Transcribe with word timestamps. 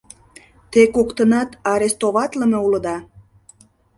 —Те 0.71 0.81
коктынат 0.95 1.49
арестоватлыме 1.71 2.57
улыда! 2.65 2.97